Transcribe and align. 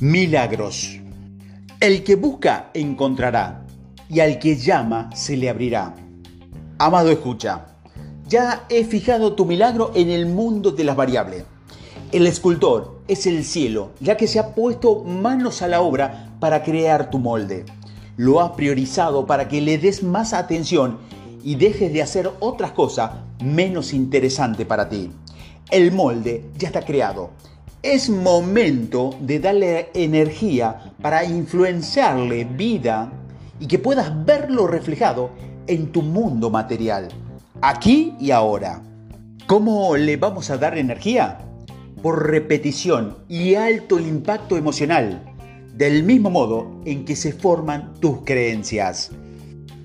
Milagros. 0.00 1.00
El 1.80 2.04
que 2.04 2.16
busca 2.16 2.68
encontrará 2.74 3.64
y 4.10 4.20
al 4.20 4.38
que 4.38 4.54
llama 4.54 5.08
se 5.14 5.38
le 5.38 5.48
abrirá. 5.48 5.94
Amado 6.76 7.10
escucha, 7.10 7.68
ya 8.28 8.66
he 8.68 8.84
fijado 8.84 9.32
tu 9.32 9.46
milagro 9.46 9.92
en 9.94 10.10
el 10.10 10.26
mundo 10.26 10.70
de 10.70 10.84
las 10.84 10.96
variables. 10.96 11.44
El 12.12 12.26
escultor 12.26 13.00
es 13.08 13.26
el 13.26 13.42
cielo, 13.42 13.92
ya 13.98 14.18
que 14.18 14.26
se 14.26 14.38
ha 14.38 14.54
puesto 14.54 15.02
manos 15.02 15.62
a 15.62 15.68
la 15.68 15.80
obra 15.80 16.30
para 16.40 16.62
crear 16.62 17.08
tu 17.08 17.18
molde. 17.18 17.64
Lo 18.18 18.42
ha 18.42 18.54
priorizado 18.54 19.26
para 19.26 19.48
que 19.48 19.62
le 19.62 19.78
des 19.78 20.02
más 20.02 20.34
atención 20.34 20.98
y 21.42 21.54
dejes 21.54 21.90
de 21.90 22.02
hacer 22.02 22.30
otras 22.40 22.72
cosas 22.72 23.12
menos 23.42 23.94
interesantes 23.94 24.66
para 24.66 24.90
ti. 24.90 25.10
El 25.70 25.90
molde 25.90 26.44
ya 26.58 26.66
está 26.66 26.82
creado 26.82 27.30
es 27.94 28.10
momento 28.10 29.16
de 29.20 29.38
darle 29.38 29.90
energía 29.94 30.92
para 31.00 31.24
influenciarle 31.24 32.44
vida 32.44 33.12
y 33.60 33.68
que 33.68 33.78
puedas 33.78 34.24
verlo 34.24 34.66
reflejado 34.66 35.30
en 35.68 35.92
tu 35.92 36.02
mundo 36.02 36.50
material, 36.50 37.06
aquí 37.60 38.14
y 38.18 38.32
ahora. 38.32 38.82
¿Cómo 39.46 39.96
le 39.96 40.16
vamos 40.16 40.50
a 40.50 40.58
dar 40.58 40.76
energía? 40.76 41.38
Por 42.02 42.28
repetición 42.28 43.18
y 43.28 43.54
alto 43.54 44.00
impacto 44.00 44.56
emocional, 44.56 45.22
del 45.72 46.02
mismo 46.02 46.28
modo 46.28 46.80
en 46.86 47.04
que 47.04 47.14
se 47.14 47.32
forman 47.32 47.94
tus 48.00 48.18
creencias. 48.24 49.12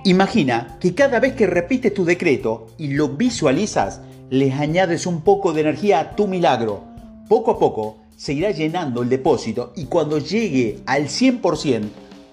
Imagina 0.05 0.77
que 0.79 0.95
cada 0.95 1.19
vez 1.19 1.33
que 1.33 1.45
repites 1.45 1.93
tu 1.93 2.03
decreto 2.03 2.65
y 2.79 2.93
lo 2.93 3.09
visualizas, 3.09 4.01
les 4.31 4.55
añades 4.55 5.05
un 5.05 5.21
poco 5.21 5.53
de 5.53 5.61
energía 5.61 5.99
a 5.99 6.15
tu 6.15 6.27
milagro 6.27 6.90
poco 7.31 7.51
a 7.51 7.59
poco 7.59 7.95
se 8.17 8.33
irá 8.33 8.51
llenando 8.51 9.01
el 9.01 9.07
depósito 9.07 9.71
y 9.77 9.85
cuando 9.85 10.17
llegue 10.17 10.81
al 10.85 11.05
100%, 11.05 11.87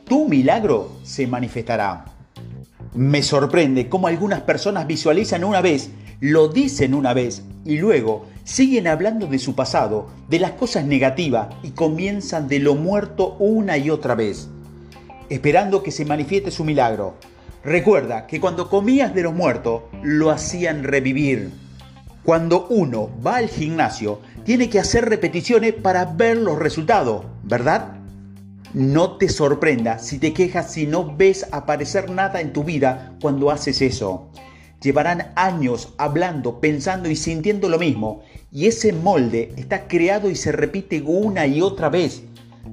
tu 0.04 0.28
milagro 0.28 0.90
se 1.04 1.28
manifestará. 1.28 2.06
Me 2.94 3.22
sorprende 3.22 3.88
cómo 3.88 4.08
algunas 4.08 4.40
personas 4.40 4.88
visualizan 4.88 5.44
una 5.44 5.60
vez, 5.60 5.90
lo 6.18 6.48
dicen 6.48 6.94
una 6.94 7.14
vez 7.14 7.44
y 7.64 7.78
luego 7.78 8.26
siguen 8.42 8.88
hablando 8.88 9.28
de 9.28 9.38
su 9.38 9.54
pasado, 9.54 10.08
de 10.28 10.40
las 10.40 10.50
cosas 10.54 10.84
negativas 10.84 11.46
y 11.62 11.70
comienzan 11.70 12.48
de 12.48 12.58
lo 12.58 12.74
muerto 12.74 13.36
una 13.38 13.78
y 13.78 13.90
otra 13.90 14.16
vez, 14.16 14.48
esperando 15.28 15.84
que 15.84 15.92
se 15.92 16.06
manifieste 16.06 16.50
su 16.50 16.64
milagro. 16.64 17.14
Recuerda 17.62 18.26
que 18.26 18.40
cuando 18.40 18.68
comías 18.68 19.14
de 19.14 19.22
los 19.22 19.32
muertos, 19.32 19.82
lo 20.02 20.30
hacían 20.30 20.82
revivir. 20.82 21.52
Cuando 22.24 22.66
uno 22.68 23.08
va 23.24 23.36
al 23.36 23.48
gimnasio, 23.48 24.18
tiene 24.48 24.70
que 24.70 24.78
hacer 24.78 25.06
repeticiones 25.10 25.74
para 25.74 26.06
ver 26.06 26.38
los 26.38 26.58
resultados, 26.58 27.26
¿verdad? 27.42 27.98
No 28.72 29.18
te 29.18 29.28
sorprenda 29.28 29.98
si 29.98 30.18
te 30.18 30.32
quejas 30.32 30.72
si 30.72 30.86
no 30.86 31.14
ves 31.14 31.46
aparecer 31.52 32.08
nada 32.08 32.40
en 32.40 32.54
tu 32.54 32.64
vida 32.64 33.14
cuando 33.20 33.50
haces 33.50 33.82
eso. 33.82 34.30
Llevarán 34.80 35.32
años 35.36 35.92
hablando, 35.98 36.60
pensando 36.60 37.10
y 37.10 37.16
sintiendo 37.16 37.68
lo 37.68 37.78
mismo, 37.78 38.22
y 38.50 38.68
ese 38.68 38.94
molde 38.94 39.52
está 39.58 39.86
creado 39.86 40.30
y 40.30 40.34
se 40.34 40.50
repite 40.50 41.02
una 41.04 41.46
y 41.46 41.60
otra 41.60 41.90
vez. 41.90 42.22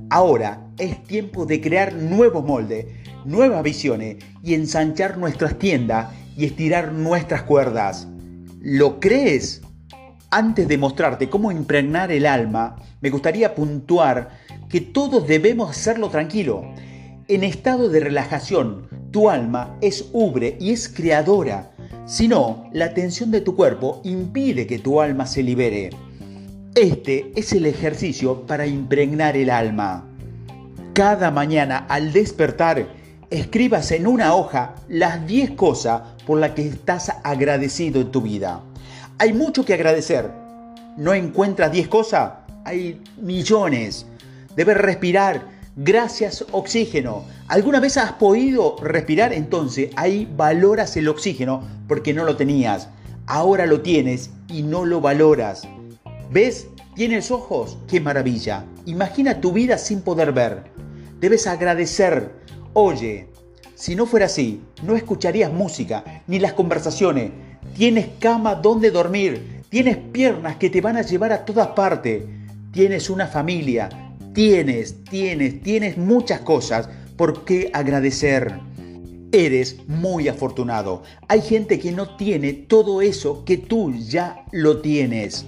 Ahora 0.10 0.66
es 0.80 1.04
tiempo 1.04 1.46
de 1.46 1.60
crear 1.60 1.94
nuevos 1.94 2.46
moldes, 2.46 2.86
nuevas 3.26 3.64
visiones 3.64 4.24
y 4.42 4.54
ensanchar 4.54 5.18
nuestras 5.18 5.60
tiendas 5.60 6.14
y 6.38 6.46
estirar 6.46 6.94
nuestras 6.94 7.44
cuerdas. 7.44 8.08
¿Lo 8.62 9.02
crees? 9.02 9.62
Antes 10.38 10.68
de 10.68 10.78
mostrarte 10.78 11.30
cómo 11.30 11.50
impregnar 11.50 12.12
el 12.12 12.26
alma, 12.26 12.76
me 13.00 13.10
gustaría 13.10 13.56
puntuar 13.56 14.32
que 14.68 14.82
todos 14.82 15.26
debemos 15.26 15.70
hacerlo 15.70 16.10
tranquilo. 16.10 16.74
En 17.30 17.46
estado 17.46 17.88
de 17.88 18.02
relajación, 18.02 18.90
tu 19.12 19.30
alma 19.30 19.78
es 19.80 20.10
ubre 20.12 20.58
y 20.60 20.72
es 20.72 20.90
creadora. 20.90 21.72
Si 22.06 22.28
no, 22.28 22.70
la 22.74 22.94
tensión 22.94 23.32
de 23.32 23.40
tu 23.40 23.56
cuerpo 23.56 24.02
impide 24.04 24.68
que 24.68 24.78
tu 24.78 25.00
alma 25.00 25.26
se 25.26 25.42
libere. 25.42 25.92
Este 26.76 27.32
es 27.38 27.54
el 27.54 27.66
ejercicio 27.66 28.46
para 28.46 28.68
impregnar 28.68 29.38
el 29.38 29.50
alma. 29.50 30.06
Cada 30.92 31.32
mañana 31.32 31.86
al 31.88 32.12
despertar, 32.12 32.90
escribas 33.30 33.90
en 33.92 34.06
una 34.06 34.36
hoja 34.36 34.76
las 34.90 35.26
10 35.26 35.52
cosas 35.52 36.02
por 36.28 36.40
la 36.40 36.54
que 36.54 36.68
estás 36.68 37.10
agradecido 37.24 38.02
en 38.02 38.12
tu 38.12 38.20
vida. 38.20 38.64
Hay 39.18 39.32
mucho 39.32 39.64
que 39.64 39.74
agradecer. 39.74 40.30
¿No 40.98 41.14
encuentras 41.14 41.72
10 41.72 41.88
cosas? 41.88 42.34
Hay 42.66 43.02
millones. 43.16 44.06
Debes 44.58 44.76
respirar. 44.76 45.56
Gracias 45.78 46.46
oxígeno. 46.52 47.24
¿Alguna 47.48 47.80
vez 47.80 47.96
has 47.96 48.14
podido 48.14 48.76
respirar? 48.82 49.32
Entonces 49.32 49.90
ahí 49.96 50.30
valoras 50.36 50.98
el 50.98 51.08
oxígeno 51.08 51.64
porque 51.88 52.14
no 52.14 52.26
lo 52.26 52.36
tenías. 52.36 52.90
Ahora 53.26 53.66
lo 53.66 53.82
tienes 53.82 54.32
y 54.50 54.64
no 54.64 54.84
lo 54.84 55.00
valoras. 55.00 55.66
¿Ves? 56.30 56.68
¿Tienes 56.94 57.32
ojos? 57.32 57.78
¡Qué 57.88 58.02
maravilla! 58.02 58.66
Imagina 58.86 59.40
tu 59.40 59.54
vida 59.54 59.78
sin 59.78 60.02
poder 60.02 60.34
ver. 60.34 60.64
Debes 61.22 61.48
agradecer. 61.48 62.34
Oye, 62.74 63.30
si 63.76 63.96
no 63.96 64.06
fuera 64.06 64.26
así, 64.26 64.62
no 64.84 64.96
escucharías 64.96 65.52
música 65.54 66.24
ni 66.28 66.40
las 66.40 66.54
conversaciones. 66.54 67.32
Tienes 67.76 68.08
cama 68.20 68.56
donde 68.56 68.90
dormir. 68.90 69.62
Tienes 69.68 69.98
piernas 69.98 70.56
que 70.56 70.70
te 70.70 70.80
van 70.80 70.96
a 70.96 71.02
llevar 71.02 71.34
a 71.34 71.44
todas 71.44 71.68
partes. 71.70 72.24
Tienes 72.72 73.10
una 73.10 73.28
familia. 73.28 73.90
Tienes, 74.34 75.04
tienes, 75.04 75.62
tienes 75.62 75.98
muchas 75.98 76.40
cosas 76.40 76.88
por 77.18 77.44
qué 77.44 77.70
agradecer. 77.74 78.60
Eres 79.30 79.86
muy 79.88 80.30
afortunado. 80.30 81.04
Hay 81.28 81.42
gente 81.42 81.78
que 81.78 81.92
no 81.92 82.16
tiene 82.16 82.54
todo 82.54 83.02
eso 83.02 83.44
que 83.44 83.58
tú 83.58 83.94
ya 83.94 84.46
lo 84.54 84.80
tienes. 84.80 85.46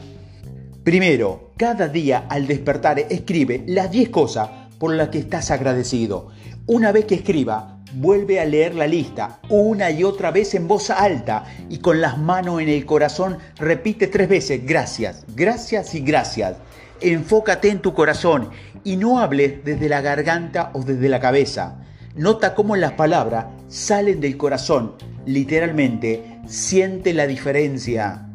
Primero, 0.84 1.54
cada 1.56 1.88
día 1.88 2.26
al 2.30 2.46
despertar 2.46 3.00
escribe 3.00 3.64
las 3.68 3.90
10 3.90 4.10
cosas 4.10 4.50
por 4.78 4.94
las 4.94 5.08
que 5.10 5.20
estás 5.20 5.50
agradecido. 5.50 6.28
Una 6.66 6.92
vez 6.92 7.06
que 7.06 7.16
escriba, 7.16 7.77
Vuelve 7.94 8.40
a 8.40 8.46
leer 8.46 8.76
la 8.76 8.86
lista 8.86 9.40
una 9.50 9.90
y 9.92 10.04
otra 10.04 10.32
vez 10.32 10.54
en 10.56 10.68
voz 10.68 10.90
alta 10.90 11.46
y 11.70 11.78
con 11.78 12.02
las 12.02 12.18
manos 12.18 12.62
en 12.62 12.68
el 12.68 12.86
corazón 12.86 13.38
repite 13.58 14.08
tres 14.08 14.28
veces 14.28 14.66
gracias, 14.66 15.26
gracias 15.36 15.96
y 15.96 16.02
gracias. 16.02 16.58
Enfócate 17.00 17.70
en 17.70 17.80
tu 17.80 17.94
corazón 17.94 18.50
y 18.84 18.98
no 18.98 19.20
hables 19.20 19.64
desde 19.64 19.88
la 19.88 20.02
garganta 20.02 20.72
o 20.74 20.84
desde 20.84 21.08
la 21.08 21.20
cabeza. 21.20 21.78
Nota 22.16 22.56
cómo 22.56 22.76
las 22.76 22.94
palabras 22.94 23.46
salen 23.68 24.20
del 24.20 24.38
corazón. 24.38 24.96
Literalmente, 25.26 26.40
siente 26.48 27.14
la 27.14 27.28
diferencia. 27.28 28.28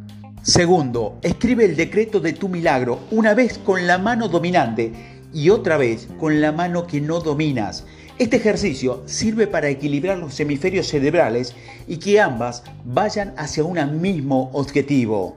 Segundo, 0.42 1.18
escribe 1.22 1.64
el 1.64 1.76
decreto 1.76 2.20
de 2.20 2.32
tu 2.32 2.48
milagro 2.48 3.00
una 3.10 3.34
vez 3.34 3.58
con 3.58 3.86
la 3.86 3.98
mano 3.98 4.28
dominante 4.28 4.92
y 5.32 5.50
otra 5.50 5.76
vez 5.76 6.08
con 6.18 6.40
la 6.40 6.52
mano 6.52 6.86
que 6.86 7.00
no 7.00 7.20
dominas. 7.20 7.84
Este 8.18 8.36
ejercicio 8.36 9.02
sirve 9.06 9.46
para 9.46 9.68
equilibrar 9.68 10.18
los 10.18 10.38
hemisferios 10.38 10.86
cerebrales 10.86 11.54
y 11.88 11.96
que 11.96 12.20
ambas 12.20 12.62
vayan 12.84 13.34
hacia 13.36 13.64
un 13.64 14.00
mismo 14.00 14.50
objetivo. 14.52 15.36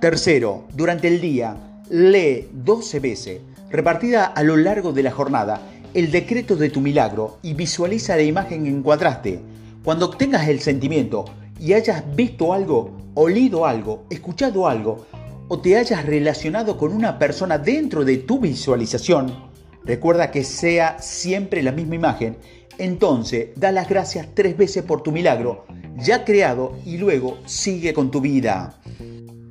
Tercero, 0.00 0.64
durante 0.74 1.08
el 1.08 1.20
día, 1.20 1.56
lee 1.90 2.48
12 2.52 3.00
veces, 3.00 3.40
repartida 3.70 4.26
a 4.26 4.42
lo 4.42 4.56
largo 4.56 4.92
de 4.92 5.02
la 5.02 5.10
jornada, 5.10 5.60
el 5.94 6.10
decreto 6.10 6.54
de 6.54 6.70
tu 6.70 6.80
milagro 6.80 7.38
y 7.42 7.54
visualiza 7.54 8.14
la 8.14 8.22
imagen 8.22 8.66
en 8.66 8.82
contraste. 8.82 9.40
Cuando 9.82 10.06
obtengas 10.06 10.46
el 10.48 10.60
sentimiento 10.60 11.24
y 11.58 11.72
hayas 11.72 12.04
visto 12.14 12.52
algo, 12.52 12.92
olido 13.14 13.66
algo, 13.66 14.04
escuchado 14.10 14.68
algo, 14.68 15.06
o 15.48 15.60
te 15.60 15.76
hayas 15.76 16.04
relacionado 16.04 16.76
con 16.76 16.92
una 16.92 17.18
persona 17.18 17.58
dentro 17.58 18.04
de 18.04 18.18
tu 18.18 18.38
visualización, 18.38 19.48
Recuerda 19.88 20.30
que 20.30 20.44
sea 20.44 20.98
siempre 21.00 21.62
la 21.62 21.72
misma 21.72 21.94
imagen. 21.94 22.36
Entonces, 22.76 23.48
da 23.56 23.72
las 23.72 23.88
gracias 23.88 24.28
tres 24.34 24.54
veces 24.54 24.84
por 24.84 25.02
tu 25.02 25.12
milagro 25.12 25.64
ya 25.96 26.26
creado 26.26 26.76
y 26.84 26.98
luego 26.98 27.38
sigue 27.46 27.94
con 27.94 28.10
tu 28.10 28.20
vida. 28.20 28.78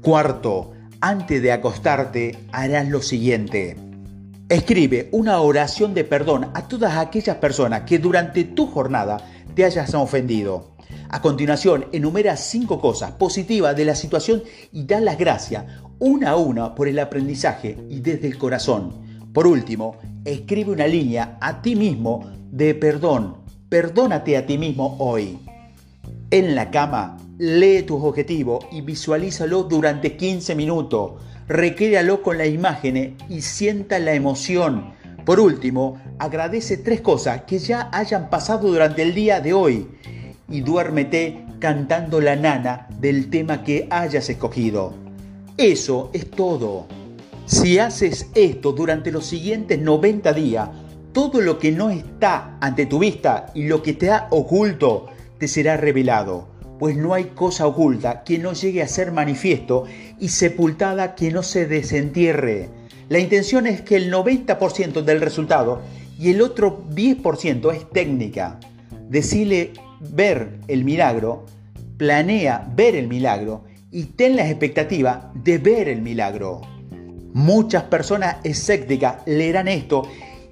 Cuarto, 0.01 0.73
antes 1.01 1.41
de 1.41 1.51
acostarte 1.51 2.37
harás 2.51 2.87
lo 2.87 3.01
siguiente. 3.01 3.75
Escribe 4.47 5.09
una 5.11 5.41
oración 5.41 5.95
de 5.95 6.03
perdón 6.03 6.51
a 6.53 6.67
todas 6.67 6.97
aquellas 6.97 7.37
personas 7.37 7.81
que 7.81 7.97
durante 7.97 8.43
tu 8.43 8.67
jornada 8.67 9.17
te 9.55 9.65
hayas 9.65 9.93
ofendido. 9.95 10.75
A 11.09 11.19
continuación, 11.19 11.87
enumera 11.91 12.37
cinco 12.37 12.79
cosas 12.79 13.11
positivas 13.13 13.75
de 13.75 13.85
la 13.85 13.95
situación 13.95 14.43
y 14.71 14.85
da 14.85 15.01
las 15.01 15.17
gracias 15.17 15.65
una 15.99 16.31
a 16.31 16.35
una 16.35 16.75
por 16.75 16.87
el 16.87 16.99
aprendizaje 16.99 17.77
y 17.89 17.99
desde 17.99 18.27
el 18.27 18.37
corazón. 18.37 18.93
Por 19.33 19.47
último, 19.47 19.97
escribe 20.25 20.71
una 20.71 20.87
línea 20.87 21.37
a 21.41 21.61
ti 21.61 21.75
mismo 21.75 22.29
de 22.51 22.75
perdón. 22.75 23.37
Perdónate 23.69 24.37
a 24.37 24.45
ti 24.45 24.57
mismo 24.57 24.95
hoy. 24.99 25.39
En 26.31 26.55
la 26.55 26.71
cama, 26.71 27.17
lee 27.37 27.83
tus 27.83 28.01
objetivos 28.01 28.65
y 28.71 28.81
visualízalo 28.81 29.63
durante 29.63 30.17
15 30.17 30.55
minutos. 30.55 31.13
Recréalo 31.47 32.21
con 32.21 32.37
la 32.37 32.45
imagen 32.45 33.17
y 33.29 33.41
sienta 33.41 33.99
la 33.99 34.13
emoción. 34.13 34.93
Por 35.25 35.39
último, 35.39 36.01
agradece 36.19 36.77
tres 36.77 37.01
cosas 37.01 37.43
que 37.43 37.59
ya 37.59 37.89
hayan 37.91 38.29
pasado 38.29 38.67
durante 38.67 39.01
el 39.01 39.13
día 39.13 39.41
de 39.41 39.53
hoy 39.53 39.87
y 40.49 40.61
duérmete 40.61 41.45
cantando 41.59 42.21
la 42.21 42.35
nana 42.35 42.87
del 42.99 43.29
tema 43.29 43.63
que 43.63 43.87
hayas 43.89 44.29
escogido. 44.29 45.06
Eso 45.57 46.11
es 46.13 46.29
todo. 46.29 46.85
Si 47.47 47.79
haces 47.79 48.27
esto 48.35 48.73
durante 48.73 49.11
los 49.11 49.25
siguientes 49.25 49.79
90 49.81 50.31
días, 50.33 50.69
todo 51.13 51.41
lo 51.41 51.57
que 51.57 51.71
no 51.71 51.89
está 51.89 52.59
ante 52.61 52.85
tu 52.85 52.99
vista 52.99 53.47
y 53.55 53.63
lo 53.63 53.81
que 53.81 53.93
te 53.93 54.11
ha 54.11 54.27
oculto 54.29 55.07
te 55.39 55.47
será 55.47 55.75
revelado, 55.75 56.47
pues 56.77 56.95
no 56.95 57.15
hay 57.15 57.31
cosa 57.33 57.65
oculta 57.65 58.23
que 58.23 58.37
no 58.37 58.53
llegue 58.53 58.83
a 58.83 58.87
ser 58.87 59.11
manifiesto 59.11 59.85
y 60.19 60.29
sepultada 60.29 61.15
que 61.15 61.31
no 61.31 61.41
se 61.41 61.65
desentierre. 61.65 62.69
La 63.09 63.17
intención 63.17 63.65
es 63.65 63.81
que 63.81 63.95
el 63.95 64.13
90% 64.13 65.01
del 65.01 65.21
resultado 65.21 65.81
y 66.19 66.29
el 66.29 66.43
otro 66.43 66.83
10% 66.93 67.73
es 67.73 67.89
técnica. 67.89 68.59
Decile 69.09 69.73
ver 70.01 70.59
el 70.67 70.83
milagro, 70.83 71.47
planea 71.97 72.71
ver 72.75 72.95
el 72.95 73.07
milagro 73.07 73.63
y 73.91 74.03
ten 74.03 74.35
la 74.35 74.47
expectativa 74.47 75.31
de 75.33 75.57
ver 75.57 75.89
el 75.89 76.01
milagro. 76.01 76.61
Muchas 77.33 77.83
personas 77.83 78.37
escépticas 78.43 79.17
leerán 79.25 79.67
esto 79.67 80.03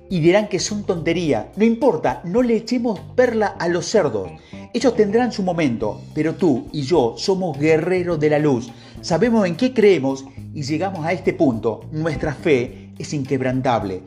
y 0.10 0.20
dirán 0.20 0.48
que 0.48 0.60
son 0.60 0.84
tonterías. 0.84 1.48
No 1.56 1.66
importa, 1.66 2.22
no 2.26 2.42
le 2.42 2.56
echemos 2.56 3.00
perla 3.16 3.48
a 3.48 3.68
los 3.68 3.86
cerdos. 3.88 4.30
Ellos 4.74 4.96
tendrán 4.96 5.32
su 5.32 5.44
momento, 5.44 6.02
pero 6.14 6.36
tú 6.36 6.68
y 6.72 6.84
yo 6.84 7.16
somos 7.18 7.58
guerreros 7.58 8.20
de 8.20 8.30
la 8.30 8.40
luz. 8.40 8.72
Sabemos 9.02 9.48
en 9.48 9.56
qué 9.56 9.74
creemos 9.74 10.26
y 10.54 10.64
llegamos 10.64 11.06
a 11.06 11.14
este 11.14 11.34
punto. 11.34 11.82
Nuestra 11.92 12.34
fe 12.34 12.92
es 12.98 13.14
inquebrantable. 13.14 14.04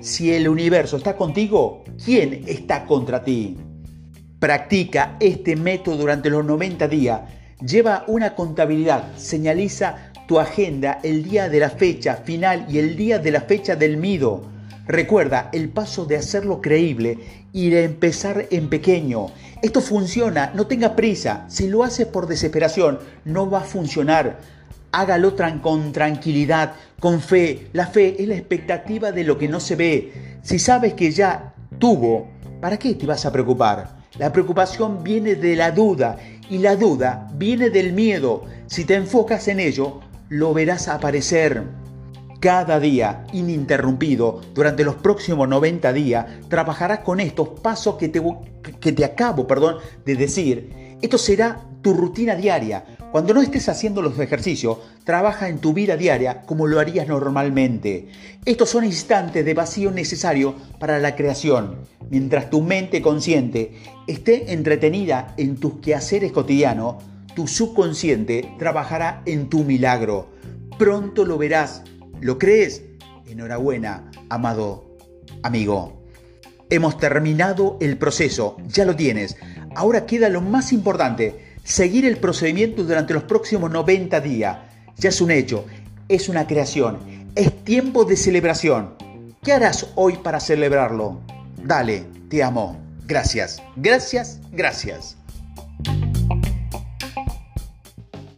Si 0.00 0.32
el 0.32 0.48
universo 0.48 0.96
está 0.96 1.16
contigo, 1.16 1.84
¿quién 2.04 2.44
está 2.46 2.86
contra 2.86 3.22
ti? 3.22 3.56
Practica 4.38 5.16
este 5.20 5.54
método 5.54 5.98
durante 5.98 6.30
los 6.30 6.44
90 6.44 6.88
días. 6.88 7.20
Lleva 7.66 8.02
una 8.08 8.34
contabilidad, 8.34 9.16
señaliza 9.16 10.10
tu 10.26 10.40
agenda 10.40 10.98
el 11.04 11.22
día 11.22 11.48
de 11.48 11.60
la 11.60 11.70
fecha 11.70 12.16
final 12.16 12.66
y 12.68 12.78
el 12.78 12.96
día 12.96 13.20
de 13.20 13.30
la 13.30 13.42
fecha 13.42 13.76
del 13.76 13.98
mido. 13.98 14.42
Recuerda 14.88 15.48
el 15.52 15.68
paso 15.68 16.04
de 16.04 16.16
hacerlo 16.16 16.60
creíble 16.60 17.18
y 17.52 17.70
de 17.70 17.84
empezar 17.84 18.46
en 18.50 18.68
pequeño. 18.68 19.28
Esto 19.62 19.80
funciona, 19.80 20.50
no 20.56 20.66
tenga 20.66 20.96
prisa. 20.96 21.44
Si 21.48 21.68
lo 21.68 21.84
haces 21.84 22.08
por 22.08 22.26
desesperación, 22.26 22.98
no 23.24 23.48
va 23.48 23.60
a 23.60 23.64
funcionar. 23.64 24.40
Hágalo 24.90 25.36
con 25.62 25.92
tranquilidad, 25.92 26.74
con 26.98 27.20
fe. 27.20 27.68
La 27.72 27.86
fe 27.86 28.20
es 28.20 28.26
la 28.26 28.34
expectativa 28.34 29.12
de 29.12 29.22
lo 29.22 29.38
que 29.38 29.46
no 29.46 29.60
se 29.60 29.76
ve. 29.76 30.12
Si 30.42 30.58
sabes 30.58 30.94
que 30.94 31.12
ya 31.12 31.54
tuvo, 31.78 32.26
¿para 32.60 32.76
qué 32.76 32.96
te 32.96 33.06
vas 33.06 33.24
a 33.24 33.30
preocupar? 33.30 34.02
La 34.18 34.30
preocupación 34.30 35.02
viene 35.02 35.36
de 35.36 35.56
la 35.56 35.70
duda 35.70 36.18
y 36.52 36.58
la 36.58 36.76
duda 36.76 37.30
viene 37.32 37.70
del 37.70 37.94
miedo. 37.94 38.44
Si 38.66 38.84
te 38.84 38.94
enfocas 38.94 39.48
en 39.48 39.58
ello, 39.58 40.00
lo 40.28 40.52
verás 40.52 40.86
aparecer. 40.86 41.62
Cada 42.40 42.78
día, 42.78 43.24
ininterrumpido, 43.32 44.42
durante 44.52 44.84
los 44.84 44.96
próximos 44.96 45.48
90 45.48 45.90
días, 45.94 46.26
trabajarás 46.50 46.98
con 46.98 47.20
estos 47.20 47.48
pasos 47.60 47.94
que 47.94 48.10
te, 48.10 48.22
que 48.80 48.92
te 48.92 49.02
acabo 49.02 49.46
perdón, 49.46 49.76
de 50.04 50.14
decir. 50.14 50.98
Esto 51.00 51.16
será 51.16 51.58
tu 51.80 51.94
rutina 51.94 52.34
diaria. 52.34 52.84
Cuando 53.12 53.34
no 53.34 53.42
estés 53.42 53.68
haciendo 53.68 54.00
los 54.00 54.18
ejercicios, 54.18 54.78
trabaja 55.04 55.50
en 55.50 55.58
tu 55.58 55.74
vida 55.74 55.98
diaria 55.98 56.40
como 56.46 56.66
lo 56.66 56.80
harías 56.80 57.06
normalmente. 57.06 58.08
Estos 58.46 58.70
son 58.70 58.84
instantes 58.84 59.44
de 59.44 59.52
vacío 59.52 59.90
necesario 59.90 60.54
para 60.80 60.98
la 60.98 61.14
creación. 61.14 61.76
Mientras 62.08 62.48
tu 62.48 62.62
mente 62.62 63.02
consciente 63.02 63.74
esté 64.06 64.54
entretenida 64.54 65.34
en 65.36 65.56
tus 65.56 65.74
quehaceres 65.80 66.32
cotidianos, 66.32 67.04
tu 67.34 67.46
subconsciente 67.46 68.50
trabajará 68.58 69.20
en 69.26 69.50
tu 69.50 69.62
milagro. 69.62 70.28
Pronto 70.78 71.26
lo 71.26 71.36
verás. 71.36 71.82
¿Lo 72.22 72.38
crees? 72.38 72.82
Enhorabuena, 73.28 74.10
amado 74.30 74.96
amigo. 75.42 76.02
Hemos 76.70 76.96
terminado 76.96 77.76
el 77.82 77.98
proceso, 77.98 78.56
ya 78.66 78.86
lo 78.86 78.96
tienes. 78.96 79.36
Ahora 79.74 80.06
queda 80.06 80.30
lo 80.30 80.40
más 80.40 80.72
importante 80.72 81.51
Seguir 81.64 82.04
el 82.04 82.18
procedimiento 82.18 82.82
durante 82.82 83.14
los 83.14 83.22
próximos 83.22 83.70
90 83.70 84.20
días 84.20 84.58
ya 84.96 85.08
es 85.08 85.20
un 85.20 85.30
hecho, 85.30 85.64
es 86.08 86.28
una 86.28 86.46
creación, 86.46 86.98
es 87.34 87.64
tiempo 87.64 88.04
de 88.04 88.16
celebración. 88.16 88.94
¿Qué 89.42 89.52
harás 89.52 89.86
hoy 89.94 90.16
para 90.16 90.40
celebrarlo? 90.40 91.20
Dale, 91.64 92.04
te 92.28 92.42
amo. 92.42 92.76
Gracias, 93.06 93.62
gracias, 93.76 94.40
gracias. 94.52 95.16